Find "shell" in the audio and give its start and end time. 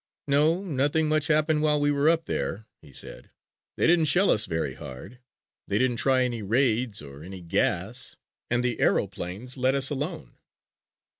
4.05-4.31